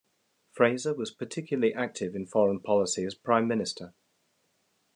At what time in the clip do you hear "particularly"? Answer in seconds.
1.11-1.75